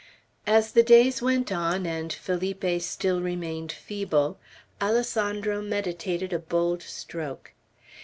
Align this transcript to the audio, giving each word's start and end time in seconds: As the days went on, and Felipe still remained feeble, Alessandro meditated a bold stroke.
As 0.47 0.71
the 0.71 0.81
days 0.81 1.21
went 1.21 1.51
on, 1.51 1.85
and 1.85 2.11
Felipe 2.11 2.81
still 2.81 3.21
remained 3.21 3.71
feeble, 3.71 4.39
Alessandro 4.81 5.61
meditated 5.61 6.33
a 6.33 6.39
bold 6.39 6.81
stroke. 6.81 7.51